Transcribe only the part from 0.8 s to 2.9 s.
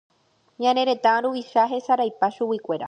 retã ruvicha hesaraipa chuguikuéra.